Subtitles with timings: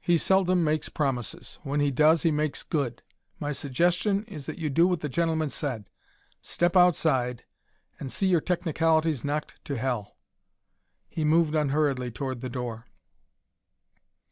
[0.00, 3.02] He seldom makes promises; when he does he makes good.
[3.40, 5.90] My suggestion is that you do what the gentleman said
[6.40, 7.42] step outside
[7.98, 10.16] and see your technicalities knocked to hell."
[11.08, 12.86] He moved unhurriedly toward the door.